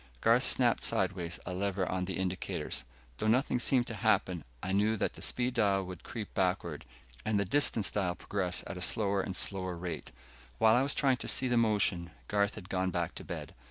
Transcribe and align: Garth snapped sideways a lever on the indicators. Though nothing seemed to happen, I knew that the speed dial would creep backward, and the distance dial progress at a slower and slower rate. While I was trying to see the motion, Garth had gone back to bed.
Garth 0.19 0.43
snapped 0.45 0.83
sideways 0.83 1.39
a 1.45 1.53
lever 1.53 1.87
on 1.87 2.05
the 2.05 2.17
indicators. 2.17 2.85
Though 3.19 3.27
nothing 3.27 3.59
seemed 3.59 3.85
to 3.85 3.93
happen, 3.93 4.43
I 4.63 4.71
knew 4.71 4.97
that 4.97 5.13
the 5.13 5.21
speed 5.21 5.53
dial 5.53 5.83
would 5.85 6.03
creep 6.03 6.33
backward, 6.33 6.85
and 7.23 7.39
the 7.39 7.45
distance 7.45 7.91
dial 7.91 8.15
progress 8.15 8.63
at 8.65 8.77
a 8.77 8.81
slower 8.81 9.21
and 9.21 9.35
slower 9.35 9.77
rate. 9.77 10.09
While 10.57 10.75
I 10.75 10.81
was 10.81 10.95
trying 10.95 11.17
to 11.17 11.27
see 11.27 11.47
the 11.47 11.55
motion, 11.55 12.09
Garth 12.27 12.55
had 12.55 12.67
gone 12.67 12.89
back 12.89 13.13
to 13.13 13.23
bed. 13.23 13.53